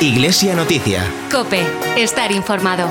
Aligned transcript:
Iglesia 0.00 0.54
Noticia. 0.54 1.02
Cope, 1.32 1.62
estar 1.96 2.30
informado. 2.30 2.86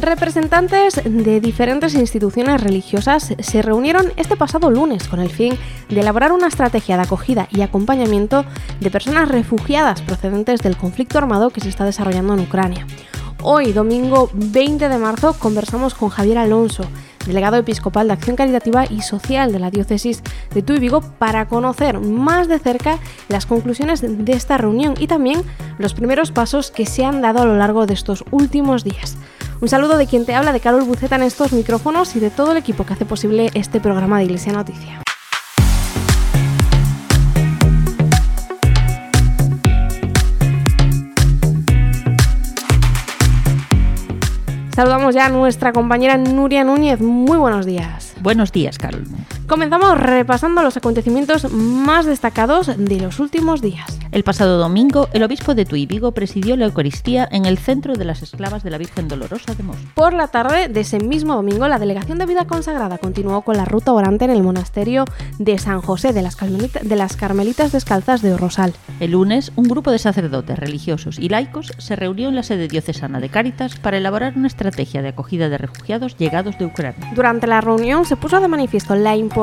Representantes 0.00 1.00
de 1.04 1.40
diferentes 1.40 1.94
instituciones 1.94 2.60
religiosas 2.60 3.34
se 3.38 3.62
reunieron 3.62 4.12
este 4.16 4.36
pasado 4.36 4.70
lunes 4.70 5.06
con 5.06 5.20
el 5.20 5.30
fin 5.30 5.56
de 5.88 6.00
elaborar 6.00 6.32
una 6.32 6.48
estrategia 6.48 6.96
de 6.96 7.02
acogida 7.02 7.46
y 7.50 7.62
acompañamiento 7.62 8.44
de 8.80 8.90
personas 8.90 9.28
refugiadas 9.28 10.02
procedentes 10.02 10.60
del 10.60 10.76
conflicto 10.76 11.18
armado 11.18 11.50
que 11.50 11.60
se 11.60 11.68
está 11.68 11.84
desarrollando 11.84 12.34
en 12.34 12.40
Ucrania. 12.40 12.86
Hoy, 13.42 13.72
domingo 13.72 14.30
20 14.34 14.88
de 14.88 14.98
marzo, 14.98 15.32
conversamos 15.38 15.94
con 15.94 16.08
Javier 16.08 16.38
Alonso, 16.38 16.82
delegado 17.24 17.56
episcopal 17.56 18.08
de 18.08 18.14
Acción 18.14 18.34
Caritativa 18.34 18.84
y 18.90 19.02
Social 19.02 19.52
de 19.52 19.60
la 19.60 19.70
Diócesis 19.70 20.24
de 20.52 20.62
Tuy 20.62 20.80
Vigo, 20.80 21.00
para 21.00 21.46
conocer 21.46 22.00
más 22.00 22.48
de 22.48 22.58
cerca 22.58 22.98
las 23.28 23.46
conclusiones 23.46 24.02
de 24.02 24.32
esta 24.32 24.58
reunión 24.58 24.94
y 24.98 25.06
también 25.06 25.42
los 25.78 25.94
primeros 25.94 26.32
pasos 26.32 26.72
que 26.72 26.84
se 26.84 27.04
han 27.04 27.22
dado 27.22 27.42
a 27.42 27.46
lo 27.46 27.56
largo 27.56 27.86
de 27.86 27.94
estos 27.94 28.24
últimos 28.32 28.82
días. 28.82 29.16
Un 29.60 29.68
saludo 29.68 29.96
de 29.96 30.08
quien 30.08 30.26
te 30.26 30.34
habla, 30.34 30.52
de 30.52 30.60
Carol 30.60 30.82
Buceta 30.82 31.14
en 31.14 31.22
estos 31.22 31.52
micrófonos 31.52 32.16
y 32.16 32.20
de 32.20 32.30
todo 32.30 32.52
el 32.52 32.58
equipo 32.58 32.84
que 32.84 32.94
hace 32.94 33.04
posible 33.04 33.50
este 33.54 33.80
programa 33.80 34.18
de 34.18 34.24
Iglesia 34.24 34.52
Noticia. 34.52 35.02
Saludamos 44.78 45.12
ya 45.12 45.26
a 45.26 45.28
nuestra 45.28 45.72
compañera 45.72 46.16
Nuria 46.16 46.62
Núñez. 46.62 47.00
Muy 47.00 47.36
buenos 47.36 47.66
días. 47.66 48.14
Buenos 48.20 48.52
días, 48.52 48.78
Carol. 48.78 49.02
Comenzamos 49.48 49.98
repasando 49.98 50.62
los 50.62 50.76
acontecimientos 50.76 51.50
más 51.50 52.04
destacados 52.04 52.66
de 52.76 53.00
los 53.00 53.18
últimos 53.18 53.62
días. 53.62 53.98
El 54.12 54.22
pasado 54.22 54.58
domingo, 54.58 55.08
el 55.14 55.22
obispo 55.22 55.54
de 55.54 55.64
Tuy 55.64 55.86
Vigo 55.86 56.12
presidió 56.12 56.54
la 56.54 56.66
Eucaristía 56.66 57.26
en 57.30 57.46
el 57.46 57.56
centro 57.56 57.94
de 57.94 58.04
las 58.04 58.22
esclavas 58.22 58.62
de 58.62 58.68
la 58.68 58.76
Virgen 58.76 59.08
Dolorosa 59.08 59.54
de 59.54 59.62
Mos. 59.62 59.78
Por 59.94 60.12
la 60.12 60.28
tarde 60.28 60.68
de 60.68 60.80
ese 60.80 61.00
mismo 61.00 61.34
domingo, 61.34 61.66
la 61.66 61.78
Delegación 61.78 62.18
de 62.18 62.26
Vida 62.26 62.46
Consagrada 62.46 62.98
continuó 62.98 63.40
con 63.40 63.56
la 63.56 63.64
ruta 63.64 63.94
orante 63.94 64.26
en 64.26 64.32
el 64.32 64.42
monasterio 64.42 65.06
de 65.38 65.58
San 65.58 65.80
José 65.80 66.12
de 66.12 66.20
las, 66.20 66.36
Carmelita, 66.36 66.80
de 66.82 66.96
las 66.96 67.16
Carmelitas 67.16 67.72
Descalzas 67.72 68.20
de 68.20 68.34
Orrosal. 68.34 68.74
El 69.00 69.12
lunes, 69.12 69.52
un 69.56 69.64
grupo 69.64 69.90
de 69.90 69.98
sacerdotes 69.98 70.58
religiosos 70.58 71.18
y 71.18 71.30
laicos 71.30 71.72
se 71.78 71.96
reunió 71.96 72.28
en 72.28 72.34
la 72.34 72.42
sede 72.42 72.68
diocesana 72.68 73.18
de 73.18 73.30
Cáritas 73.30 73.76
para 73.76 73.96
elaborar 73.96 74.34
una 74.36 74.48
estrategia 74.48 75.00
de 75.00 75.08
acogida 75.08 75.48
de 75.48 75.56
refugiados 75.56 76.18
llegados 76.18 76.58
de 76.58 76.66
Ucrania. 76.66 77.12
Durante 77.14 77.46
la 77.46 77.62
reunión 77.62 78.04
se 78.04 78.16
puso 78.16 78.40
de 78.40 78.48
manifiesto 78.48 78.94
la 78.94 79.16
importancia 79.16 79.37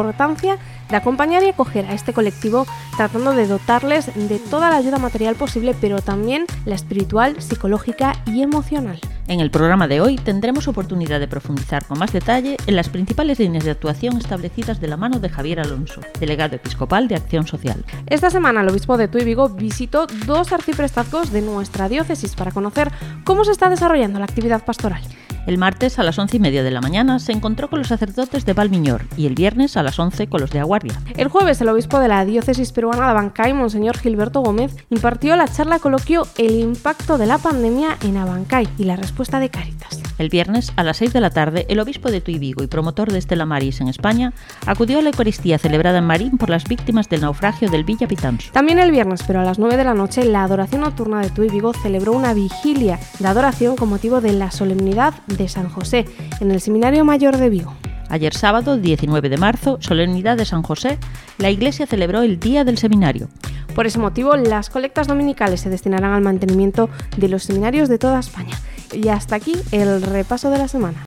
de 0.89 0.95
acompañar 0.95 1.43
y 1.43 1.49
acoger 1.49 1.85
a 1.85 1.93
este 1.93 2.13
colectivo 2.13 2.65
tratando 2.97 3.31
de 3.31 3.47
dotarles 3.47 4.07
de 4.15 4.39
toda 4.39 4.69
la 4.69 4.77
ayuda 4.77 4.97
material 4.97 5.35
posible, 5.35 5.75
pero 5.79 5.99
también 6.01 6.45
la 6.65 6.75
espiritual, 6.75 7.41
psicológica 7.41 8.13
y 8.25 8.41
emocional. 8.41 8.99
En 9.27 9.39
el 9.39 9.49
programa 9.49 9.87
de 9.87 10.01
hoy 10.01 10.17
tendremos 10.17 10.67
oportunidad 10.67 11.19
de 11.19 11.27
profundizar 11.27 11.85
con 11.85 11.97
más 11.97 12.13
detalle 12.13 12.57
en 12.67 12.75
las 12.75 12.89
principales 12.89 13.39
líneas 13.39 13.63
de 13.63 13.71
actuación 13.71 14.17
establecidas 14.17 14.79
de 14.79 14.87
la 14.87 14.97
mano 14.97 15.19
de 15.19 15.29
Javier 15.29 15.59
Alonso, 15.59 16.01
delegado 16.19 16.57
episcopal 16.57 17.07
de 17.07 17.15
Acción 17.15 17.47
Social. 17.47 17.83
Esta 18.07 18.29
semana 18.29 18.61
el 18.61 18.69
obispo 18.69 18.97
de 18.97 19.07
Tuy 19.07 19.23
Vigo 19.23 19.49
visitó 19.49 20.05
dos 20.27 20.51
arciprestazgos 20.51 21.31
de 21.31 21.41
nuestra 21.41 21.89
diócesis 21.89 22.35
para 22.35 22.51
conocer 22.51 22.91
cómo 23.23 23.45
se 23.45 23.51
está 23.51 23.69
desarrollando 23.69 24.19
la 24.19 24.25
actividad 24.25 24.63
pastoral. 24.63 25.01
El 25.45 25.59
martes 25.59 25.99
a 25.99 26.03
las 26.03 26.17
once 26.17 26.37
y 26.37 26.39
media 26.39 26.63
de 26.63 26.71
la 26.71 26.81
mañana 26.81 27.19
se 27.19 27.31
encontró 27.31 27.69
con 27.69 27.79
los 27.79 27.89
sacerdotes 27.89 28.45
de 28.45 28.53
Valmiñor 28.53 29.03
y 29.15 29.27
el 29.27 29.35
viernes 29.35 29.77
a 29.77 29.83
las 29.83 29.99
11 29.99 30.27
con 30.27 30.41
los 30.41 30.49
de 30.49 30.59
Aguardia. 30.59 30.99
El 31.17 31.27
jueves 31.27 31.61
el 31.61 31.69
obispo 31.69 31.99
de 31.99 32.07
la 32.07 32.25
diócesis 32.25 32.71
peruana 32.71 33.05
de 33.05 33.11
Abancay, 33.11 33.53
Monseñor 33.53 33.97
Gilberto 33.97 34.41
Gómez, 34.41 34.75
impartió 34.89 35.35
la 35.35 35.47
charla 35.47 35.79
coloquio 35.79 36.27
El 36.37 36.59
impacto 36.59 37.17
de 37.17 37.27
la 37.27 37.37
pandemia 37.37 37.97
en 38.03 38.17
Abancay 38.17 38.67
y 38.77 38.85
la 38.85 38.95
respuesta 38.95 39.39
de 39.39 39.49
Cáritas. 39.49 40.04
El 40.17 40.29
viernes 40.29 40.71
a 40.77 40.83
las 40.83 40.97
6 40.97 41.11
de 41.11 41.19
la 41.19 41.29
tarde, 41.29 41.65
el 41.67 41.79
obispo 41.79 42.09
de 42.09 42.21
Tuy 42.21 42.39
Vigo 42.39 42.63
y 42.63 42.67
promotor 42.67 43.11
de 43.11 43.19
Estela 43.19 43.45
Maris 43.45 43.81
en 43.81 43.89
España 43.89 44.31
acudió 44.65 44.99
a 44.99 45.01
la 45.01 45.09
Eucaristía 45.09 45.57
celebrada 45.57 45.97
en 45.97 46.05
Marín 46.05 46.37
por 46.37 46.49
las 46.49 46.63
víctimas 46.63 47.09
del 47.09 47.21
naufragio 47.21 47.69
del 47.69 47.83
Villa 47.83 48.07
Pitanso. 48.07 48.49
También 48.53 48.79
el 48.79 48.91
viernes, 48.91 49.23
pero 49.27 49.41
a 49.41 49.43
las 49.43 49.59
9 49.59 49.75
de 49.75 49.83
la 49.83 49.93
noche, 49.93 50.23
la 50.23 50.43
adoración 50.43 50.81
nocturna 50.81 51.19
de 51.21 51.29
Tuy 51.31 51.49
Vigo 51.49 51.73
celebró 51.73 52.13
una 52.13 52.33
vigilia 52.33 52.97
de 53.19 53.27
adoración 53.27 53.75
con 53.75 53.89
motivo 53.89 54.21
de 54.21 54.31
la 54.31 54.51
solemnidad 54.51 55.13
de 55.27 55.49
San 55.49 55.67
José 55.67 56.05
en 56.39 56.51
el 56.51 56.61
Seminario 56.61 57.03
Mayor 57.03 57.35
de 57.37 57.49
Vigo. 57.49 57.75
Ayer 58.07 58.33
sábado, 58.33 58.77
19 58.77 59.29
de 59.29 59.37
marzo, 59.37 59.79
solemnidad 59.81 60.37
de 60.37 60.45
San 60.45 60.63
José, 60.63 60.97
la 61.39 61.49
Iglesia 61.49 61.87
celebró 61.87 62.21
el 62.21 62.39
Día 62.39 62.63
del 62.63 62.77
Seminario. 62.77 63.27
Por 63.73 63.85
ese 63.85 63.99
motivo, 63.99 64.37
las 64.37 64.69
colectas 64.69 65.07
dominicales 65.07 65.59
se 65.59 65.69
destinarán 65.69 66.13
al 66.13 66.21
mantenimiento 66.21 66.89
de 67.17 67.27
los 67.27 67.43
seminarios 67.43 67.89
de 67.89 67.97
toda 67.97 68.19
España. 68.19 68.55
Y 68.95 69.09
hasta 69.09 69.35
aquí 69.35 69.53
el 69.71 70.01
repaso 70.01 70.49
de 70.49 70.57
la 70.57 70.67
semana. 70.67 71.05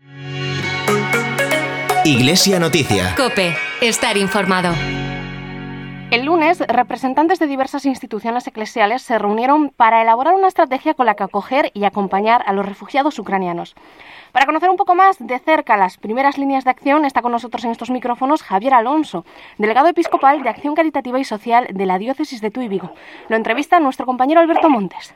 Iglesia 2.04 2.60
Noticia. 2.60 3.15
Cope, 3.16 3.54
estar 3.81 4.16
informado. 4.16 4.72
El 6.10 6.25
lunes, 6.25 6.60
representantes 6.60 7.38
de 7.38 7.47
diversas 7.47 7.84
instituciones 7.84 8.47
eclesiales 8.47 9.03
se 9.03 9.19
reunieron 9.19 9.69
para 9.69 10.00
elaborar 10.00 10.32
una 10.34 10.48
estrategia 10.48 10.94
con 10.94 11.04
la 11.04 11.15
que 11.15 11.25
acoger 11.25 11.71
y 11.75 11.84
acompañar 11.84 12.43
a 12.47 12.54
los 12.54 12.65
refugiados 12.65 13.19
ucranianos. 13.19 13.75
Para 14.32 14.47
conocer 14.47 14.71
un 14.71 14.77
poco 14.77 14.94
más 14.94 15.19
de 15.19 15.38
cerca 15.38 15.77
las 15.77 15.98
primeras 15.98 16.38
líneas 16.38 16.65
de 16.65 16.71
acción, 16.71 17.04
está 17.04 17.21
con 17.21 17.32
nosotros 17.32 17.62
en 17.65 17.72
estos 17.72 17.91
micrófonos 17.91 18.43
Javier 18.43 18.72
Alonso, 18.72 19.27
delegado 19.59 19.88
episcopal 19.88 20.43
de 20.43 20.48
Acción 20.48 20.75
Caritativa 20.75 21.19
y 21.19 21.25
Social 21.25 21.66
de 21.71 21.84
la 21.84 21.98
Diócesis 21.98 22.41
de 22.41 22.50
Tuy 22.50 22.69
Vigo. 22.69 22.93
Lo 23.28 23.37
entrevista 23.37 23.78
nuestro 23.78 24.06
compañero 24.06 24.41
Alberto 24.41 24.71
Montes. 24.71 25.15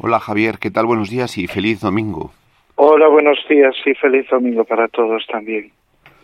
Hola 0.00 0.20
Javier, 0.20 0.58
¿qué 0.58 0.70
tal? 0.70 0.86
Buenos 0.86 1.10
días 1.10 1.36
y 1.38 1.48
feliz 1.48 1.80
domingo. 1.80 2.30
Hola, 2.76 3.08
buenos 3.08 3.36
días 3.50 3.74
y 3.84 3.94
feliz 3.94 4.28
domingo 4.30 4.64
para 4.64 4.86
todos 4.86 5.26
también. 5.26 5.72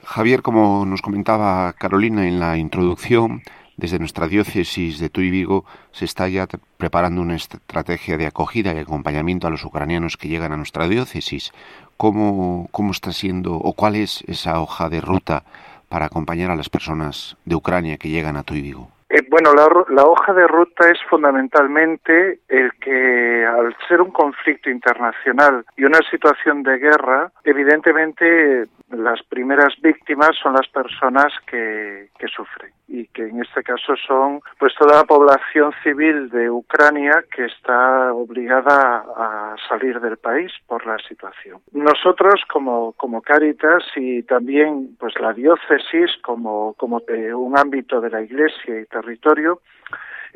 Javier, 0.05 0.43
como 0.43 0.87
nos 0.87 1.03
comentaba 1.03 1.73
Carolina 1.73 2.29
en 2.29 2.39
la 2.39 2.57
introducción, 2.57 3.43
desde 3.77 3.99
nuestra 3.99 4.29
diócesis 4.29 5.01
de 5.01 5.09
Tuy 5.09 5.29
Vigo 5.31 5.65
se 5.91 6.05
está 6.05 6.29
ya 6.29 6.47
preparando 6.77 7.21
una 7.21 7.35
estrategia 7.35 8.17
de 8.17 8.27
acogida 8.27 8.73
y 8.73 8.79
acompañamiento 8.79 9.49
a 9.49 9.51
los 9.51 9.65
ucranianos 9.65 10.17
que 10.17 10.29
llegan 10.29 10.53
a 10.53 10.57
nuestra 10.57 10.87
diócesis. 10.87 11.53
¿Cómo, 11.97 12.69
cómo 12.71 12.93
está 12.93 13.11
siendo 13.11 13.55
o 13.57 13.73
cuál 13.73 13.97
es 13.97 14.23
esa 14.29 14.61
hoja 14.61 14.89
de 14.89 15.01
ruta 15.01 15.43
para 15.89 16.07
acompañar 16.07 16.53
a 16.53 16.57
las 16.57 16.69
personas 16.69 17.37
de 17.45 17.57
Ucrania 17.57 17.97
que 17.97 18.09
llegan 18.09 18.37
a 18.37 18.45
Tuy 18.45 18.63
Vigo? 18.63 18.94
Eh, 19.15 19.23
bueno, 19.31 19.55
la, 19.55 19.69
la, 19.91 20.07
hoja 20.07 20.33
de 20.33 20.45
ruta 20.49 20.91
es 20.91 20.99
fundamentalmente 21.09 22.41
el 22.49 22.73
que 22.81 23.47
al 23.47 23.73
ser 23.87 24.01
un 24.01 24.11
conflicto 24.11 24.71
internacional 24.71 25.65
y 25.77 25.85
una 25.85 26.01
situación 26.11 26.65
de 26.65 26.79
guerra, 26.79 27.31
evidentemente 27.45 28.67
las 28.97 29.23
primeras 29.25 29.75
víctimas 29.83 30.31
son 30.43 30.55
las 30.55 30.69
personas 30.69 31.33
que, 31.47 32.09
sufren 32.35 32.73
y 32.89 33.07
que 33.09 33.29
en 33.29 33.43
este 33.43 33.63
caso 33.63 33.95
son 33.97 34.41
pues 34.59 34.73
toda 34.79 34.97
la 34.97 35.05
población 35.05 35.73
civil 35.83 36.31
de 36.31 36.51
Ucrania 36.51 37.23
que 37.35 37.45
está 37.45 38.13
obligada 38.13 39.05
a 39.17 39.57
salir 39.69 40.01
del 40.01 40.17
país 40.17 40.51
por 40.67 40.85
la 40.87 40.97
situación. 41.07 41.61
Nosotros 41.73 42.43
como, 42.51 42.93
como 42.95 43.21
Cáritas 43.21 43.85
y 43.95 44.23
también 44.23 44.97
pues 44.99 45.15
la 45.21 45.33
diócesis 45.35 46.11
como, 46.23 46.75
como 46.75 47.03
un 47.37 47.59
ámbito 47.59 48.01
de 48.01 48.11
la 48.11 48.23
iglesia 48.23 48.81
y 48.81 48.87
territorio 48.87 49.61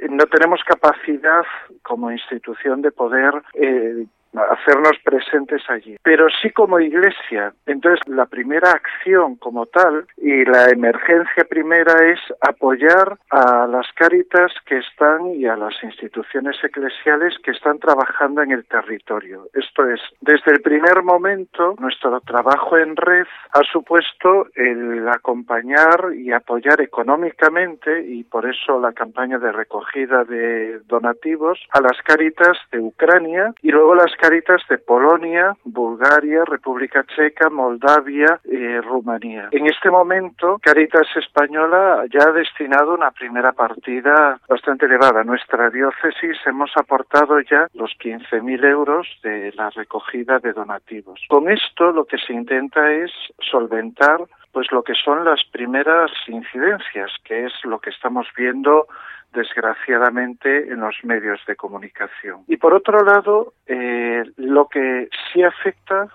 no 0.08 0.24
tenemos 0.26 0.60
capacidad 0.64 1.42
como 1.82 2.12
institución 2.12 2.82
de 2.82 2.92
poder 2.92 3.34
eh, 3.54 4.06
hacernos 4.34 4.98
presentes 5.04 5.62
allí. 5.68 5.96
Pero 6.02 6.26
sí 6.42 6.50
como 6.50 6.80
iglesia. 6.80 7.52
Entonces, 7.66 8.00
la 8.06 8.26
primera 8.26 8.70
acción 8.70 9.36
como 9.36 9.66
tal 9.66 10.06
y 10.16 10.44
la 10.44 10.68
emergencia 10.70 11.44
primera 11.48 11.94
es 12.06 12.20
apoyar 12.40 13.18
a 13.30 13.66
las 13.66 13.86
cáritas 13.94 14.52
que 14.66 14.78
están 14.78 15.34
y 15.34 15.46
a 15.46 15.56
las 15.56 15.74
instituciones 15.82 16.56
eclesiales 16.62 17.34
que 17.42 17.52
están 17.52 17.78
trabajando 17.78 18.42
en 18.42 18.52
el 18.52 18.64
territorio. 18.64 19.46
Esto 19.54 19.88
es, 19.88 20.00
desde 20.20 20.52
el 20.52 20.60
primer 20.60 21.02
momento, 21.02 21.74
nuestro 21.78 22.20
trabajo 22.20 22.76
en 22.76 22.96
red 22.96 23.26
ha 23.52 23.62
supuesto 23.72 24.46
el 24.54 25.08
acompañar 25.08 26.12
y 26.14 26.32
apoyar 26.32 26.80
económicamente, 26.80 28.04
y 28.06 28.24
por 28.24 28.48
eso 28.48 28.78
la 28.80 28.92
campaña 28.92 29.38
de 29.38 29.52
recogida 29.52 30.24
de 30.24 30.80
donativos, 30.86 31.58
a 31.72 31.80
las 31.80 32.00
cáritas 32.02 32.58
de 32.70 32.80
Ucrania 32.80 33.52
y 33.62 33.70
luego 33.70 33.94
las 33.94 34.14
Cáritas 34.18 34.62
de 34.68 34.78
Polonia, 34.78 35.56
Bulgaria, 35.64 36.44
República 36.44 37.04
Checa, 37.04 37.48
Moldavia 37.48 38.40
y 38.44 38.80
Rumanía. 38.80 39.48
En 39.52 39.66
este 39.66 39.90
momento, 39.90 40.58
Cáritas 40.60 41.06
Española 41.16 42.04
ya 42.12 42.28
ha 42.28 42.32
destinado 42.32 42.94
una 42.94 43.10
primera 43.12 43.52
partida 43.52 44.38
bastante 44.48 44.86
elevada. 44.86 45.22
Nuestra 45.24 45.70
diócesis 45.70 46.36
hemos 46.46 46.70
aportado 46.76 47.40
ya 47.40 47.68
los 47.74 47.92
15.000 47.98 48.64
euros 48.64 49.06
de 49.22 49.52
la 49.54 49.70
recogida 49.70 50.38
de 50.40 50.52
donativos. 50.52 51.20
Con 51.28 51.48
esto 51.48 51.92
lo 51.92 52.04
que 52.04 52.18
se 52.18 52.32
intenta 52.32 52.92
es 52.92 53.12
solventar 53.40 54.20
pues 54.52 54.72
lo 54.72 54.82
que 54.82 54.94
son 54.94 55.24
las 55.24 55.44
primeras 55.52 56.10
incidencias, 56.26 57.12
que 57.22 57.44
es 57.44 57.52
lo 57.64 57.78
que 57.78 57.90
estamos 57.90 58.26
viendo 58.36 58.88
desgraciadamente 59.32 60.68
en 60.72 60.80
los 60.80 60.96
medios 61.04 61.40
de 61.46 61.56
comunicación. 61.56 62.42
Y 62.46 62.56
por 62.56 62.74
otro 62.74 63.04
lado, 63.04 63.52
eh, 63.66 64.24
lo 64.36 64.68
que 64.68 65.08
sí 65.32 65.42
afecta 65.42 66.08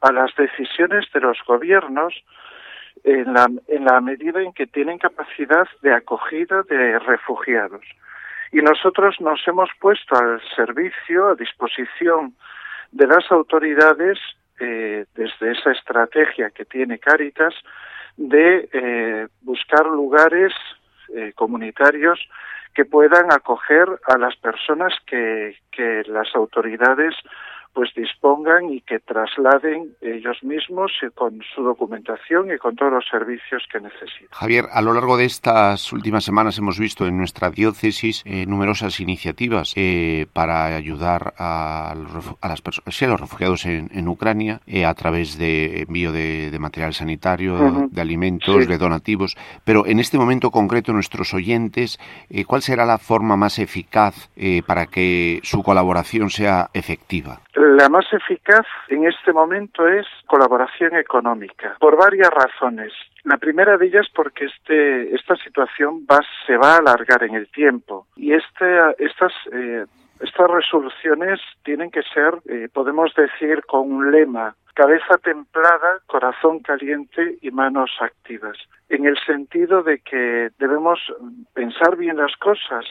a 0.00 0.12
las 0.12 0.34
decisiones 0.36 1.06
de 1.12 1.20
los 1.20 1.38
gobiernos 1.46 2.14
en 3.04 3.32
la, 3.32 3.46
en 3.68 3.84
la 3.84 4.00
medida 4.00 4.42
en 4.42 4.52
que 4.52 4.66
tienen 4.66 4.98
capacidad 4.98 5.66
de 5.82 5.92
acogida 5.92 6.62
de 6.62 6.98
refugiados. 6.98 7.84
Y 8.52 8.58
nosotros 8.58 9.16
nos 9.20 9.40
hemos 9.46 9.70
puesto 9.80 10.16
al 10.16 10.40
servicio, 10.56 11.28
a 11.28 11.34
disposición 11.34 12.34
de 12.90 13.06
las 13.06 13.30
autoridades, 13.30 14.18
eh, 14.58 15.06
desde 15.14 15.52
esa 15.52 15.70
estrategia 15.72 16.50
que 16.50 16.64
tiene 16.64 16.98
Cáritas, 16.98 17.54
de 18.16 18.68
eh, 18.72 19.28
buscar 19.42 19.86
lugares 19.86 20.52
eh, 21.14 21.32
comunitarios 21.34 22.20
que 22.74 22.84
puedan 22.84 23.32
acoger 23.32 23.88
a 24.06 24.16
las 24.16 24.36
personas 24.36 24.94
que, 25.06 25.56
que 25.72 26.02
las 26.06 26.28
autoridades 26.34 27.14
pues 27.72 27.90
dispongan 27.94 28.70
y 28.72 28.80
que 28.80 28.98
trasladen 28.98 29.94
ellos 30.00 30.42
mismos 30.42 30.92
con 31.14 31.40
su 31.54 31.62
documentación 31.62 32.52
y 32.52 32.58
con 32.58 32.74
todos 32.74 32.92
los 32.92 33.04
servicios 33.08 33.62
que 33.72 33.80
necesitan. 33.80 34.28
Javier, 34.32 34.66
a 34.72 34.82
lo 34.82 34.92
largo 34.92 35.16
de 35.16 35.24
estas 35.24 35.92
últimas 35.92 36.24
semanas 36.24 36.58
hemos 36.58 36.78
visto 36.78 37.06
en 37.06 37.16
nuestra 37.16 37.50
diócesis 37.50 38.22
eh, 38.24 38.46
numerosas 38.46 39.00
iniciativas 39.00 39.72
eh, 39.76 40.26
para 40.32 40.66
ayudar 40.76 41.34
a 41.38 41.94
los, 41.96 42.24
a 42.40 42.48
las 42.48 42.60
personas, 42.60 43.02
a 43.02 43.06
los 43.06 43.20
refugiados 43.20 43.66
en, 43.66 44.08
Ucrania 44.08 44.60
eh, 44.66 44.84
a 44.84 44.94
través 44.94 45.38
de 45.38 45.82
envío 45.82 46.10
de, 46.10 46.56
material 46.58 46.92
sanitario, 46.92 47.88
de 47.90 48.00
alimentos, 48.00 48.66
de 48.66 48.78
donativos. 48.78 49.36
Pero 49.64 49.86
en 49.86 50.00
este 50.00 50.18
momento 50.18 50.50
concreto, 50.50 50.92
nuestros 50.92 51.32
oyentes, 51.32 51.98
¿cuál 52.46 52.62
será 52.62 52.84
la 52.84 52.98
forma 52.98 53.36
más 53.36 53.58
eficaz 53.58 54.30
para 54.66 54.86
que 54.86 55.40
su 55.42 55.62
colaboración 55.62 56.28
sea 56.28 56.68
efectiva? 56.74 57.40
La 57.60 57.90
más 57.90 58.10
eficaz 58.10 58.64
en 58.88 59.04
este 59.06 59.34
momento 59.34 59.86
es 59.86 60.06
colaboración 60.26 60.96
económica, 60.96 61.76
por 61.78 61.94
varias 61.94 62.30
razones. 62.30 62.90
La 63.24 63.36
primera 63.36 63.76
de 63.76 63.84
ellas 63.84 64.06
porque 64.14 64.46
este, 64.46 65.14
esta 65.14 65.36
situación 65.36 66.06
se 66.46 66.56
va 66.56 66.76
a 66.76 66.78
alargar 66.78 67.22
en 67.22 67.34
el 67.34 67.50
tiempo 67.50 68.06
y 68.16 68.32
este, 68.32 68.64
estas, 68.98 69.32
eh, 69.52 69.84
estas 70.20 70.50
resoluciones 70.50 71.38
tienen 71.62 71.90
que 71.90 72.00
ser, 72.14 72.32
eh, 72.48 72.70
podemos 72.72 73.12
decir, 73.14 73.62
con 73.66 73.92
un 73.92 74.10
lema, 74.10 74.54
cabeza 74.72 75.18
templada, 75.22 75.98
corazón 76.06 76.60
caliente 76.60 77.36
y 77.42 77.50
manos 77.50 77.90
activas, 78.00 78.56
en 78.88 79.04
el 79.04 79.18
sentido 79.26 79.82
de 79.82 79.98
que 79.98 80.48
debemos 80.58 80.98
pensar 81.52 81.98
bien 81.98 82.16
las 82.16 82.34
cosas 82.36 82.86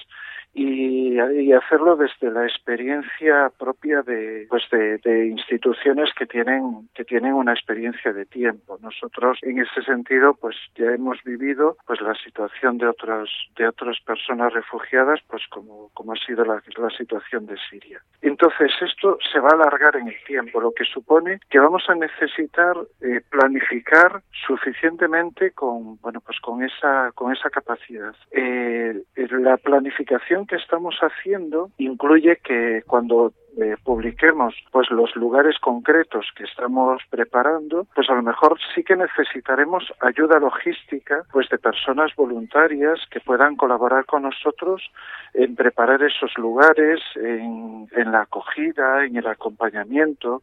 y, 0.53 1.17
hacerlo 1.51 1.95
desde 1.95 2.31
la 2.31 2.45
experiencia 2.45 3.51
propia 3.57 4.01
de 4.01 4.45
pues 4.49 4.63
de, 4.71 5.27
instituciones 5.27 6.09
que 6.17 6.25
tienen 6.25 6.89
que 6.93 7.03
tienen 7.03 7.33
una 7.33 7.53
experiencia 7.53 8.13
de 8.13 8.25
tiempo. 8.25 8.77
Nosotros 8.81 9.39
en 9.41 9.59
ese 9.59 9.81
sentido 9.83 10.35
pues 10.39 10.55
ya 10.75 10.85
hemos 10.85 11.21
vivido 11.23 11.77
pues 11.85 12.01
la 12.01 12.13
situación 12.15 12.77
de 12.77 12.87
otras 12.87 13.29
de 13.57 13.67
otras 13.67 13.99
personas 14.01 14.53
refugiadas 14.53 15.19
pues 15.27 15.43
como 15.49 15.89
como 15.93 16.13
ha 16.13 16.15
sido 16.25 16.45
la, 16.45 16.61
la 16.77 16.89
situación 16.91 17.45
de 17.45 17.57
Siria. 17.69 18.01
Entonces 18.21 18.71
esto 18.81 19.17
se 19.31 19.39
va 19.39 19.49
a 19.49 19.55
alargar 19.55 19.95
en 19.97 20.07
el 20.07 20.23
tiempo 20.25 20.61
lo 20.61 20.71
que 20.71 20.85
supone 20.85 21.39
que 21.49 21.59
vamos 21.59 21.83
a 21.89 21.95
necesitar 21.95 22.75
eh, 23.01 23.21
planificar 23.29 24.21
suficientemente 24.47 25.51
con 25.51 25.97
bueno 26.01 26.21
pues 26.21 26.39
con 26.39 26.63
esa 26.63 27.11
con 27.13 27.33
esa 27.33 27.49
capacidad. 27.49 28.15
Eh, 28.31 29.03
la 29.15 29.57
planificación 29.57 30.38
que 30.45 30.55
estamos 30.55 30.95
haciendo 31.01 31.69
incluye 31.77 32.37
que 32.37 32.83
cuando 32.85 33.33
eh, 33.57 33.75
publiquemos 33.83 34.53
pues 34.71 34.89
los 34.91 35.15
lugares 35.15 35.57
concretos 35.59 36.27
que 36.35 36.43
estamos 36.43 37.01
preparando, 37.09 37.87
pues 37.95 38.09
a 38.09 38.13
lo 38.13 38.21
mejor 38.21 38.57
sí 38.73 38.83
que 38.83 38.95
necesitaremos 38.95 39.91
ayuda 40.01 40.39
logística 40.39 41.23
pues 41.31 41.49
de 41.49 41.57
personas 41.57 42.15
voluntarias 42.15 42.99
que 43.09 43.19
puedan 43.19 43.55
colaborar 43.55 44.05
con 44.05 44.23
nosotros 44.23 44.89
en 45.33 45.55
preparar 45.55 46.01
esos 46.03 46.37
lugares, 46.37 47.01
en, 47.15 47.87
en 47.91 48.11
la 48.11 48.21
acogida, 48.21 49.05
en 49.05 49.17
el 49.17 49.27
acompañamiento, 49.27 50.41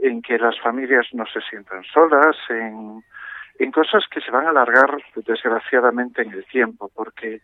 en 0.00 0.22
que 0.22 0.38
las 0.38 0.58
familias 0.60 1.06
no 1.12 1.24
se 1.26 1.40
sientan 1.42 1.82
solas, 1.84 2.36
en, 2.48 3.02
en 3.58 3.72
cosas 3.72 4.04
que 4.10 4.20
se 4.20 4.30
van 4.30 4.46
a 4.46 4.50
alargar 4.50 4.96
desgraciadamente 5.14 6.22
en 6.22 6.32
el 6.32 6.44
tiempo, 6.46 6.90
porque 6.94 7.40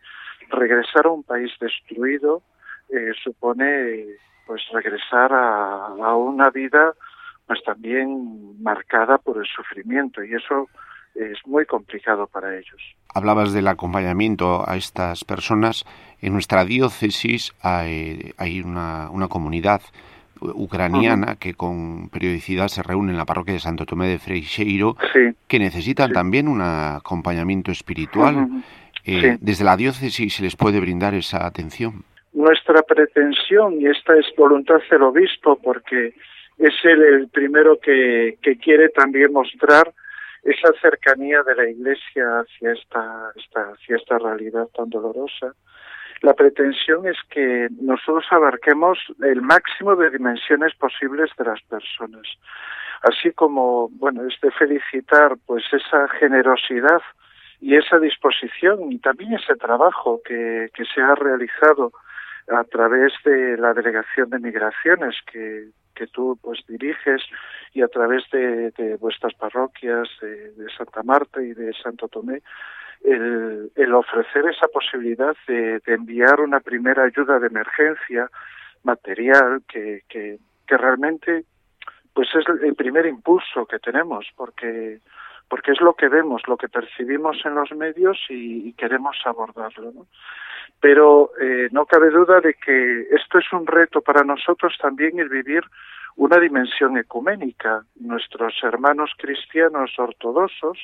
regresar 0.50 1.06
a 1.06 1.10
un 1.10 1.22
país 1.22 1.50
destruido 1.60 2.42
eh, 2.90 3.12
supone 3.22 4.04
pues 4.46 4.62
regresar 4.72 5.32
a, 5.32 5.86
a, 5.86 6.16
una 6.16 6.48
vida 6.50 6.94
pues 7.46 7.62
también 7.64 8.62
marcada 8.62 9.18
por 9.18 9.38
el 9.38 9.46
sufrimiento 9.46 10.22
y 10.22 10.34
eso 10.34 10.68
es 11.14 11.38
muy 11.46 11.66
complicado 11.66 12.26
para 12.26 12.56
ellos. 12.56 12.80
Hablabas 13.14 13.52
del 13.52 13.68
acompañamiento 13.68 14.68
a 14.68 14.76
estas 14.76 15.24
personas. 15.24 15.84
En 16.20 16.32
nuestra 16.32 16.64
diócesis 16.64 17.54
hay, 17.62 18.32
hay 18.38 18.60
una, 18.60 19.10
una 19.10 19.28
comunidad 19.28 19.82
ucraniana 20.40 21.36
que 21.36 21.54
con 21.54 22.08
periodicidad 22.10 22.68
se 22.68 22.82
reúne 22.82 23.12
en 23.12 23.18
la 23.18 23.24
parroquia 23.24 23.54
de 23.54 23.60
Santo 23.60 23.86
Tomé 23.86 24.08
de 24.08 24.18
Freixeiro, 24.18 24.96
que 25.48 25.58
necesitan 25.58 26.12
también 26.12 26.48
un 26.48 26.60
acompañamiento 26.60 27.72
espiritual. 27.72 28.48
Eh, 29.08 29.38
¿Desde 29.40 29.64
la 29.64 29.76
diócesis 29.76 30.36
se 30.36 30.42
les 30.42 30.54
puede 30.54 30.80
brindar 30.80 31.14
esa 31.14 31.46
atención? 31.46 32.04
Nuestra 32.34 32.82
pretensión, 32.82 33.80
y 33.80 33.86
esta 33.86 34.14
es 34.16 34.26
voluntad 34.36 34.80
del 34.90 35.02
obispo, 35.02 35.58
porque 35.62 36.14
es 36.58 36.74
él 36.84 37.02
el 37.02 37.28
primero 37.28 37.78
que, 37.80 38.36
que 38.42 38.58
quiere 38.58 38.90
también 38.90 39.32
mostrar 39.32 39.92
esa 40.42 40.72
cercanía 40.80 41.42
de 41.42 41.54
la 41.54 41.68
Iglesia 41.68 42.40
hacia 42.40 42.72
esta, 42.72 43.32
esta, 43.36 43.60
hacia 43.72 43.96
esta 43.96 44.18
realidad 44.18 44.68
tan 44.76 44.90
dolorosa. 44.90 45.54
La 46.20 46.34
pretensión 46.34 47.06
es 47.06 47.16
que 47.30 47.68
nosotros 47.80 48.26
abarquemos 48.30 48.98
el 49.22 49.40
máximo 49.40 49.96
de 49.96 50.10
dimensiones 50.10 50.74
posibles 50.74 51.30
de 51.38 51.44
las 51.44 51.62
personas, 51.62 52.26
así 53.02 53.32
como, 53.32 53.88
bueno, 53.90 54.26
es 54.26 54.34
de 54.42 54.50
felicitar 54.50 55.36
pues 55.46 55.64
esa 55.72 56.08
generosidad 56.20 57.00
y 57.60 57.76
esa 57.76 57.98
disposición 57.98 58.92
y 58.92 58.98
también 58.98 59.34
ese 59.34 59.54
trabajo 59.56 60.20
que, 60.24 60.68
que 60.74 60.84
se 60.84 61.00
ha 61.00 61.14
realizado 61.14 61.92
a 62.48 62.64
través 62.64 63.12
de 63.24 63.56
la 63.56 63.74
Delegación 63.74 64.30
de 64.30 64.38
Migraciones 64.38 65.16
que, 65.30 65.68
que 65.94 66.06
tú 66.06 66.38
pues 66.40 66.60
diriges 66.66 67.22
y 67.74 67.82
a 67.82 67.88
través 67.88 68.22
de, 68.30 68.96
vuestras 69.00 69.34
parroquias 69.34 70.08
de, 70.20 70.66
Santa 70.76 71.02
Marta 71.02 71.42
y 71.42 71.52
de 71.52 71.72
Santo 71.74 72.08
Tomé, 72.08 72.40
el, 73.04 73.94
ofrecer 73.94 74.46
esa 74.48 74.68
posibilidad 74.68 75.36
de, 75.46 75.80
de, 75.80 75.94
enviar 75.94 76.40
una 76.40 76.60
primera 76.60 77.04
ayuda 77.04 77.38
de 77.38 77.48
emergencia 77.48 78.30
material 78.84 79.62
que, 79.68 80.02
que, 80.08 80.38
que 80.66 80.76
realmente 80.76 81.44
pues 82.14 82.28
es 82.34 82.44
el 82.62 82.74
primer 82.74 83.06
impulso 83.06 83.66
que 83.66 83.78
tenemos 83.78 84.26
porque 84.36 85.00
porque 85.48 85.72
es 85.72 85.80
lo 85.80 85.94
que 85.94 86.08
vemos, 86.08 86.42
lo 86.46 86.56
que 86.56 86.68
percibimos 86.68 87.38
en 87.44 87.54
los 87.54 87.72
medios 87.72 88.18
y, 88.28 88.72
queremos 88.74 89.16
abordarlo. 89.24 89.92
¿no? 89.92 90.06
Pero 90.80 91.30
eh, 91.40 91.68
no 91.72 91.86
cabe 91.86 92.10
duda 92.10 92.40
de 92.40 92.54
que 92.54 93.08
esto 93.10 93.38
es 93.38 93.52
un 93.52 93.66
reto 93.66 94.00
para 94.02 94.22
nosotros 94.22 94.76
también 94.80 95.18
el 95.18 95.28
vivir 95.28 95.64
una 96.16 96.38
dimensión 96.38 96.98
ecuménica. 96.98 97.82
Nuestros 97.98 98.54
hermanos 98.62 99.12
cristianos 99.16 99.98
ortodoxos, 99.98 100.78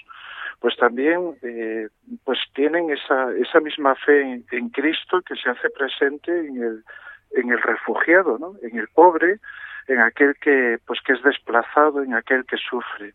pues 0.61 0.77
también 0.77 1.37
eh, 1.43 1.89
pues 2.25 2.39
tienen 2.55 2.91
esa, 2.91 3.33
esa 3.33 3.61
misma 3.61 3.95
fe 3.97 4.23
en, 4.23 4.45
en, 4.51 4.71
Cristo 4.71 5.21
que 5.23 5.37
se 5.37 5.51
hace 5.51 5.69
presente 5.71 6.31
en 6.31 6.63
el, 6.63 6.85
en 7.33 7.51
el 7.51 7.61
refugiado, 7.61 8.39
¿no? 8.39 8.55
en 8.63 8.79
el 8.79 8.89
pobre, 8.89 9.41
en 9.89 10.01
aquel 10.01 10.37
que, 10.37 10.79
pues, 10.87 11.01
que 11.05 11.13
es 11.13 11.23
desplazado, 11.23 12.03
en 12.03 12.15
aquel 12.15 12.47
que 12.47 12.57
sufre 12.57 13.13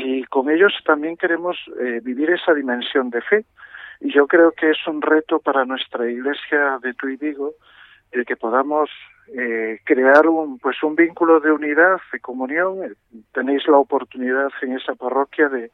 y 0.00 0.24
con 0.24 0.48
ellos 0.48 0.72
también 0.84 1.16
queremos 1.16 1.56
eh, 1.80 2.00
vivir 2.02 2.30
esa 2.30 2.54
dimensión 2.54 3.10
de 3.10 3.20
fe. 3.22 3.44
Y 4.00 4.12
yo 4.12 4.26
creo 4.26 4.52
que 4.52 4.70
es 4.70 4.86
un 4.86 5.02
reto 5.02 5.40
para 5.40 5.64
nuestra 5.64 6.08
iglesia 6.08 6.78
de 6.82 6.94
Tuy 6.94 7.16
Vigo 7.16 7.54
el 8.12 8.24
que 8.24 8.36
podamos 8.36 8.88
eh, 9.36 9.80
crear 9.84 10.26
un, 10.28 10.58
pues 10.58 10.82
un 10.82 10.94
vínculo 10.94 11.40
de 11.40 11.52
unidad, 11.52 12.00
de 12.12 12.20
comunión. 12.20 12.96
Tenéis 13.32 13.66
la 13.66 13.78
oportunidad 13.78 14.50
en 14.62 14.76
esa 14.76 14.94
parroquia 14.94 15.48
de, 15.48 15.70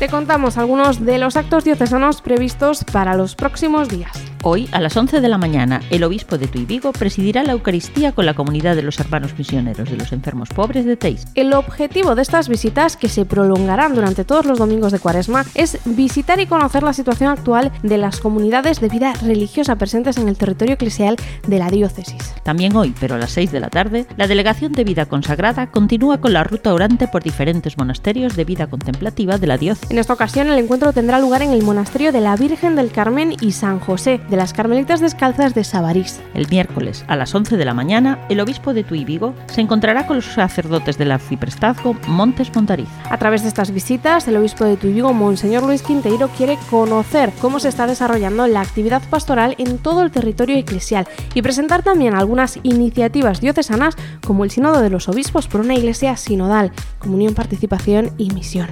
Te 0.00 0.08
contamos 0.08 0.56
algunos 0.56 1.04
de 1.04 1.18
los 1.18 1.36
actos 1.36 1.64
diocesanos 1.64 2.22
previstos 2.22 2.84
para 2.84 3.14
los 3.14 3.36
próximos 3.36 3.90
días. 3.90 4.29
Hoy, 4.42 4.70
a 4.72 4.80
las 4.80 4.96
11 4.96 5.20
de 5.20 5.28
la 5.28 5.36
mañana, 5.36 5.82
el 5.90 6.02
obispo 6.02 6.38
de 6.38 6.46
Tuy 6.46 6.64
Vigo 6.64 6.92
presidirá 6.92 7.42
la 7.42 7.52
Eucaristía 7.52 8.12
con 8.12 8.24
la 8.24 8.32
comunidad 8.32 8.74
de 8.74 8.80
los 8.80 8.98
hermanos 8.98 9.36
misioneros 9.36 9.90
de 9.90 9.98
los 9.98 10.12
enfermos 10.12 10.48
pobres 10.48 10.86
de 10.86 10.96
Teis. 10.96 11.26
El 11.34 11.52
objetivo 11.52 12.14
de 12.14 12.22
estas 12.22 12.48
visitas, 12.48 12.96
que 12.96 13.10
se 13.10 13.26
prolongarán 13.26 13.94
durante 13.94 14.24
todos 14.24 14.46
los 14.46 14.58
domingos 14.58 14.92
de 14.92 14.98
Cuaresma, 14.98 15.44
es 15.54 15.78
visitar 15.84 16.40
y 16.40 16.46
conocer 16.46 16.82
la 16.82 16.94
situación 16.94 17.28
actual 17.28 17.70
de 17.82 17.98
las 17.98 18.20
comunidades 18.20 18.80
de 18.80 18.88
vida 18.88 19.12
religiosa 19.22 19.76
presentes 19.76 20.16
en 20.16 20.26
el 20.26 20.38
territorio 20.38 20.76
eclesial 20.76 21.16
de 21.46 21.58
la 21.58 21.68
diócesis. 21.68 22.32
También 22.42 22.74
hoy, 22.74 22.94
pero 22.98 23.16
a 23.16 23.18
las 23.18 23.32
6 23.32 23.52
de 23.52 23.60
la 23.60 23.68
tarde, 23.68 24.06
la 24.16 24.26
Delegación 24.26 24.72
de 24.72 24.84
Vida 24.84 25.04
Consagrada 25.04 25.70
continúa 25.70 26.18
con 26.18 26.32
la 26.32 26.44
ruta 26.44 26.72
orante 26.72 27.08
por 27.08 27.22
diferentes 27.22 27.76
monasterios 27.76 28.36
de 28.36 28.44
vida 28.46 28.68
contemplativa 28.68 29.36
de 29.36 29.46
la 29.46 29.58
diócesis. 29.58 29.90
En 29.90 29.98
esta 29.98 30.14
ocasión, 30.14 30.48
el 30.48 30.58
encuentro 30.58 30.94
tendrá 30.94 31.18
lugar 31.18 31.42
en 31.42 31.50
el 31.50 31.62
monasterio 31.62 32.10
de 32.10 32.22
la 32.22 32.36
Virgen 32.36 32.74
del 32.74 32.90
Carmen 32.90 33.34
y 33.38 33.52
San 33.52 33.80
José, 33.80 34.18
de 34.30 34.36
las 34.36 34.52
Carmelitas 34.52 35.00
Descalzas 35.00 35.54
de 35.54 35.64
Sabarís. 35.64 36.20
El 36.34 36.48
miércoles, 36.48 37.04
a 37.08 37.16
las 37.16 37.34
11 37.34 37.56
de 37.56 37.64
la 37.64 37.74
mañana, 37.74 38.18
el 38.28 38.40
obispo 38.40 38.72
de 38.72 38.84
Tuy 38.84 39.04
Vigo 39.04 39.34
se 39.48 39.60
encontrará 39.60 40.06
con 40.06 40.16
los 40.16 40.26
sacerdotes 40.26 40.96
del 40.96 41.10
arciprestazgo 41.10 41.96
Montes 42.06 42.54
Montariz. 42.54 42.88
A 43.10 43.18
través 43.18 43.42
de 43.42 43.48
estas 43.48 43.72
visitas, 43.72 44.28
el 44.28 44.36
obispo 44.36 44.64
de 44.64 44.76
Tuy 44.76 44.92
Vigo, 44.92 45.12
Monseñor 45.12 45.64
Luis 45.64 45.82
Quinteiro, 45.82 46.28
quiere 46.28 46.58
conocer 46.70 47.32
cómo 47.40 47.60
se 47.60 47.68
está 47.68 47.86
desarrollando 47.86 48.46
la 48.46 48.60
actividad 48.60 49.02
pastoral 49.10 49.56
en 49.58 49.78
todo 49.78 50.02
el 50.02 50.10
territorio 50.10 50.56
eclesial 50.56 51.06
y 51.34 51.42
presentar 51.42 51.82
también 51.82 52.14
algunas 52.14 52.58
iniciativas 52.62 53.40
diocesanas 53.40 53.96
como 54.24 54.44
el 54.44 54.50
Sínodo 54.50 54.80
de 54.80 54.90
los 54.90 55.08
Obispos 55.08 55.48
por 55.48 55.60
una 55.60 55.74
iglesia 55.74 56.16
sinodal, 56.16 56.72
comunión, 56.98 57.34
participación 57.34 58.12
y 58.16 58.30
misión. 58.30 58.68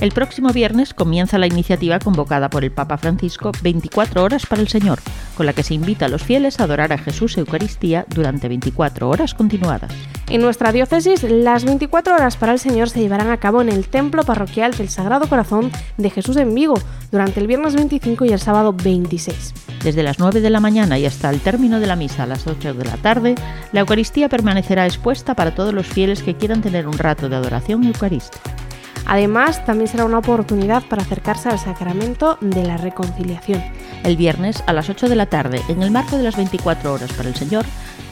El 0.00 0.12
próximo 0.12 0.50
viernes 0.50 0.92
comienza 0.92 1.38
la 1.38 1.46
iniciativa 1.46 1.98
convocada 1.98 2.50
por 2.50 2.64
el 2.64 2.70
Papa 2.70 2.98
Francisco 2.98 3.50
24 3.62 4.22
horas 4.22 4.44
para 4.44 4.60
el 4.60 4.68
Señor, 4.68 4.98
con 5.36 5.46
la 5.46 5.54
que 5.54 5.62
se 5.62 5.72
invita 5.72 6.04
a 6.04 6.08
los 6.10 6.22
fieles 6.22 6.60
a 6.60 6.64
adorar 6.64 6.92
a 6.92 6.98
Jesús 6.98 7.38
Eucaristía 7.38 8.04
durante 8.14 8.46
24 8.48 9.08
horas 9.08 9.32
continuadas. 9.32 9.90
En 10.28 10.42
nuestra 10.42 10.72
diócesis, 10.72 11.22
las 11.22 11.64
24 11.64 12.14
horas 12.14 12.36
para 12.36 12.52
el 12.52 12.58
Señor 12.58 12.90
se 12.90 13.00
llevarán 13.00 13.30
a 13.30 13.38
cabo 13.38 13.62
en 13.62 13.70
el 13.70 13.88
Templo 13.88 14.22
Parroquial 14.22 14.72
del 14.72 14.90
Sagrado 14.90 15.28
Corazón 15.28 15.70
de 15.96 16.10
Jesús 16.10 16.36
en 16.36 16.54
Vigo, 16.54 16.78
durante 17.10 17.40
el 17.40 17.46
viernes 17.46 17.74
25 17.74 18.26
y 18.26 18.32
el 18.32 18.40
sábado 18.40 18.74
26. 18.74 19.54
Desde 19.82 20.02
las 20.02 20.18
9 20.18 20.42
de 20.42 20.50
la 20.50 20.60
mañana 20.60 20.98
y 20.98 21.06
hasta 21.06 21.30
el 21.30 21.40
término 21.40 21.80
de 21.80 21.86
la 21.86 21.96
misa 21.96 22.24
a 22.24 22.26
las 22.26 22.46
8 22.46 22.74
de 22.74 22.84
la 22.84 22.96
tarde, 22.98 23.34
la 23.72 23.80
Eucaristía 23.80 24.28
permanecerá 24.28 24.84
expuesta 24.84 25.34
para 25.34 25.54
todos 25.54 25.72
los 25.72 25.86
fieles 25.86 26.22
que 26.22 26.34
quieran 26.34 26.60
tener 26.60 26.86
un 26.86 26.98
rato 26.98 27.30
de 27.30 27.36
adoración 27.36 27.84
eucarística. 27.84 28.55
Además, 29.06 29.64
también 29.64 29.88
será 29.88 30.04
una 30.04 30.18
oportunidad 30.18 30.82
para 30.84 31.02
acercarse 31.02 31.48
al 31.48 31.58
sacramento 31.58 32.38
de 32.40 32.64
la 32.64 32.76
reconciliación. 32.76 33.62
El 34.02 34.16
viernes 34.16 34.62
a 34.66 34.72
las 34.72 34.90
8 34.90 35.08
de 35.08 35.16
la 35.16 35.26
tarde, 35.26 35.62
en 35.68 35.82
el 35.82 35.90
marco 35.90 36.16
de 36.16 36.24
las 36.24 36.36
24 36.36 36.92
horas 36.92 37.12
para 37.12 37.28
el 37.28 37.36
Señor, 37.36 37.64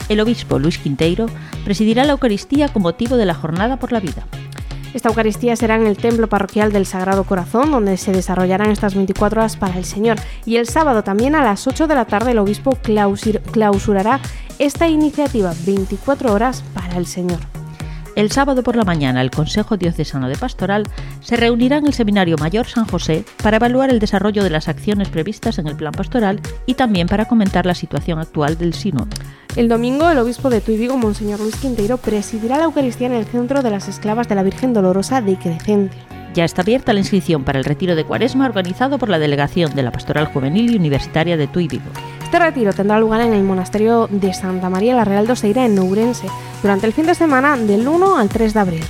el 0.07 0.19
obispo 0.19 0.59
Luis 0.59 0.77
Quinteiro 0.77 1.25
presidirá 1.63 2.03
la 2.03 2.13
Eucaristía 2.13 2.69
con 2.69 2.83
motivo 2.83 3.17
de 3.17 3.25
la 3.25 3.33
Jornada 3.33 3.77
por 3.77 3.91
la 3.91 3.99
Vida. 3.99 4.25
Esta 4.93 5.09
Eucaristía 5.09 5.57
será 5.57 5.75
en 5.75 5.87
el 5.87 5.97
Templo 5.97 6.29
Parroquial 6.29 6.71
del 6.71 6.85
Sagrado 6.85 7.25
Corazón, 7.25 7.69
donde 7.69 7.97
se 7.97 8.13
desarrollarán 8.13 8.71
estas 8.71 8.95
24 8.95 9.41
horas 9.41 9.57
para 9.57 9.77
el 9.77 9.83
Señor. 9.83 10.17
Y 10.45 10.55
el 10.55 10.67
sábado 10.67 11.03
también 11.03 11.35
a 11.35 11.43
las 11.43 11.67
8 11.67 11.87
de 11.87 11.95
la 11.95 12.05
tarde 12.05 12.31
el 12.31 12.37
obispo 12.37 12.77
clausurará 13.51 14.21
esta 14.57 14.87
iniciativa 14.87 15.53
24 15.65 16.31
horas 16.31 16.63
para 16.73 16.95
el 16.95 17.07
Señor. 17.07 17.54
El 18.15 18.31
sábado 18.31 18.63
por 18.63 18.77
la 18.77 18.85
mañana 18.85 19.21
el 19.21 19.29
Consejo 19.29 19.75
Diocesano 19.75 20.29
de 20.29 20.37
Pastoral 20.37 20.83
se 21.19 21.35
reunirá 21.35 21.77
en 21.77 21.85
el 21.85 21.93
Seminario 21.93 22.37
Mayor 22.37 22.65
San 22.65 22.85
José 22.85 23.25
para 23.43 23.57
evaluar 23.57 23.89
el 23.89 23.99
desarrollo 23.99 24.41
de 24.41 24.49
las 24.49 24.69
acciones 24.69 25.09
previstas 25.09 25.59
en 25.59 25.67
el 25.67 25.75
plan 25.75 25.91
pastoral 25.91 26.39
y 26.65 26.75
también 26.75 27.07
para 27.07 27.25
comentar 27.25 27.65
la 27.65 27.75
situación 27.75 28.19
actual 28.19 28.57
del 28.57 28.73
sínodo. 28.73 29.09
El 29.57 29.67
domingo, 29.67 30.09
el 30.09 30.17
obispo 30.17 30.49
de 30.49 30.61
Tuy 30.61 30.87
Monseñor 30.87 31.41
Luis 31.41 31.57
Quinteiro, 31.57 31.97
presidirá 31.97 32.57
la 32.57 32.65
Eucaristía 32.65 33.07
en 33.07 33.13
el 33.13 33.25
Centro 33.25 33.61
de 33.61 33.69
las 33.69 33.89
Esclavas 33.89 34.29
de 34.29 34.35
la 34.35 34.43
Virgen 34.43 34.73
Dolorosa 34.73 35.21
de 35.21 35.37
Crescente. 35.37 35.97
Ya 36.35 36.43
está 36.43 36.61
abierta 36.63 36.91
la 36.91 36.99
inscripción 36.99 37.45
para 37.45 37.59
el 37.59 37.65
retiro 37.65 37.95
de 37.95 38.03
Cuaresma 38.03 38.45
organizado 38.45 38.99
por 38.99 39.07
la 39.07 39.19
Delegación 39.19 39.73
de 39.73 39.83
la 39.83 39.93
Pastoral 39.93 40.25
Juvenil 40.25 40.69
y 40.69 40.75
Universitaria 40.75 41.37
de 41.37 41.47
Tuy 41.47 41.69
Vigo. 41.69 41.85
Este 42.21 42.37
retiro 42.37 42.73
tendrá 42.73 42.99
lugar 42.99 43.21
en 43.21 43.31
el 43.31 43.43
monasterio 43.43 44.09
de 44.11 44.33
Santa 44.33 44.69
María 44.69 44.95
la 44.95 45.05
Real 45.05 45.27
de 45.27 45.33
Oseira 45.33 45.65
en 45.65 45.75
Nourense 45.75 46.27
durante 46.61 46.87
el 46.87 46.93
fin 46.93 47.05
de 47.05 47.15
semana 47.15 47.55
del 47.55 47.87
1 47.87 48.17
al 48.17 48.27
3 48.27 48.53
de 48.53 48.59
abril. 48.59 48.83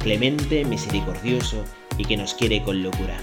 clemente, 0.00 0.64
misericordioso 0.64 1.64
y 1.98 2.04
que 2.04 2.16
nos 2.16 2.34
quiere 2.34 2.62
con 2.62 2.82
locura. 2.82 3.16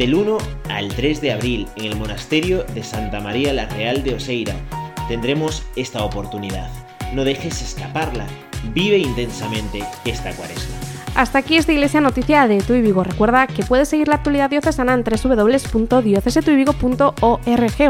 Del 0.00 0.14
1 0.14 0.38
al 0.70 0.88
3 0.88 1.20
de 1.20 1.30
abril 1.30 1.68
en 1.76 1.84
el 1.84 1.96
monasterio 1.96 2.64
de 2.64 2.82
Santa 2.82 3.20
María 3.20 3.52
la 3.52 3.66
Real 3.66 4.02
de 4.02 4.14
Oseira 4.14 4.54
tendremos 5.08 5.62
esta 5.76 6.02
oportunidad. 6.02 6.70
No 7.12 7.22
dejes 7.22 7.60
escaparla. 7.60 8.26
Vive 8.72 8.96
intensamente 8.96 9.84
esta 10.06 10.32
cuaresma. 10.32 10.74
Hasta 11.16 11.40
aquí 11.40 11.56
esta 11.56 11.72
Iglesia 11.72 12.00
Noticia 12.00 12.48
de 12.48 12.62
Tu. 12.62 12.72
Recuerda 13.02 13.46
que 13.46 13.62
puedes 13.62 13.90
seguir 13.90 14.08
la 14.08 14.14
actualidad 14.14 14.48
diocesana 14.48 14.94
en 14.94 15.04
www.diocesetuivigo.org 15.04 17.14
o 17.20 17.40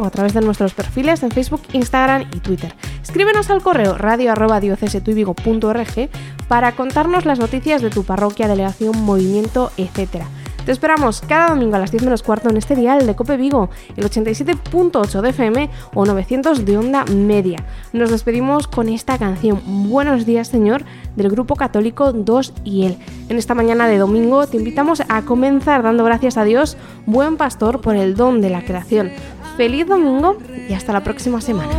a 0.05 0.11
través 0.11 0.35
de 0.35 0.41
nuestros 0.41 0.75
perfiles 0.75 1.23
en 1.23 1.31
Facebook, 1.31 1.63
Instagram 1.73 2.29
y 2.35 2.41
Twitter. 2.41 2.75
Escríbenos 3.05 3.51
al 3.51 3.63
correo 3.63 3.97
radio.diocesetuivigo.org 3.97 6.11
para 6.49 6.73
contarnos 6.73 7.25
las 7.25 7.39
noticias 7.39 7.83
de 7.83 7.91
tu 7.91 8.03
parroquia, 8.03 8.49
delegación, 8.49 9.01
movimiento, 9.01 9.71
etc. 9.77 10.25
Te 10.71 10.75
esperamos 10.75 11.21
cada 11.23 11.49
domingo 11.49 11.75
a 11.75 11.81
las 11.81 11.91
10 11.91 12.05
menos 12.05 12.23
cuarto 12.23 12.49
en 12.49 12.57
este 12.57 12.77
dial 12.77 13.05
de 13.05 13.17
Cope 13.17 13.37
Vigo, 13.37 13.71
el 13.97 14.09
87.8 14.09 15.21
de 15.21 15.31
FM 15.31 15.69
o 15.95 16.07
900 16.07 16.65
de 16.65 16.79
onda 16.79 17.05
media. 17.07 17.59
Nos 17.93 18.13
despedimos 18.13 18.69
con 18.69 18.89
esta 18.89 19.19
canción, 19.19 19.61
Buenos 19.91 20.27
días 20.27 20.47
Señor, 20.47 20.85
del 21.17 21.29
grupo 21.29 21.57
católico 21.57 22.13
2 22.13 22.53
y 22.63 22.87
él. 22.87 22.99
En 23.29 23.37
esta 23.37 23.57
mañana 23.57 23.89
de 23.89 23.99
domingo 23.99 24.47
te 24.47 24.59
invitamos 24.59 25.03
a 25.09 25.23
comenzar 25.23 25.83
dando 25.83 26.05
gracias 26.05 26.37
a 26.37 26.45
Dios, 26.45 26.77
buen 27.05 27.37
pastor, 27.37 27.81
por 27.81 27.97
el 27.97 28.15
don 28.15 28.41
de 28.41 28.51
la 28.51 28.63
creación. 28.63 29.11
Feliz 29.57 29.89
domingo 29.89 30.39
y 30.69 30.75
hasta 30.75 30.93
la 30.93 31.03
próxima 31.03 31.41
semana. 31.41 31.73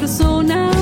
persona. 0.00 0.77